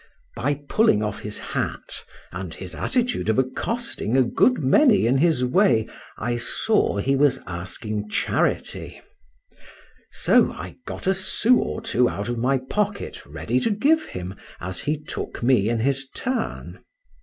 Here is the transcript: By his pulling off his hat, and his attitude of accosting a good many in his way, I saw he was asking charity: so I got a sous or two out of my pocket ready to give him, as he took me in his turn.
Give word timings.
By 0.35 0.53
his 0.53 0.63
pulling 0.67 1.03
off 1.03 1.19
his 1.19 1.37
hat, 1.37 2.03
and 2.31 2.55
his 2.55 2.73
attitude 2.73 3.29
of 3.29 3.37
accosting 3.37 4.17
a 4.17 4.23
good 4.23 4.57
many 4.57 5.05
in 5.05 5.19
his 5.19 5.45
way, 5.45 5.87
I 6.17 6.37
saw 6.37 6.97
he 6.97 7.15
was 7.15 7.39
asking 7.45 8.09
charity: 8.09 8.99
so 10.11 10.53
I 10.53 10.77
got 10.87 11.05
a 11.05 11.13
sous 11.13 11.53
or 11.55 11.81
two 11.81 12.09
out 12.09 12.29
of 12.29 12.39
my 12.39 12.57
pocket 12.57 13.23
ready 13.27 13.59
to 13.59 13.69
give 13.69 14.03
him, 14.07 14.33
as 14.59 14.79
he 14.81 14.97
took 14.99 15.43
me 15.43 15.69
in 15.69 15.81
his 15.81 16.09
turn. 16.15 16.79